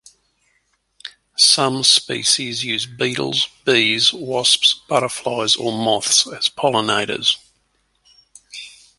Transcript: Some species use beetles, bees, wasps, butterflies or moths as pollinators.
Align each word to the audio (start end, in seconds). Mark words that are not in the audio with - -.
Some 1.37 1.83
species 1.83 2.63
use 2.63 2.87
beetles, 2.87 3.47
bees, 3.65 4.11
wasps, 4.11 4.73
butterflies 4.89 5.55
or 5.55 5.71
moths 5.71 6.25
as 6.25 6.49
pollinators. 6.49 7.37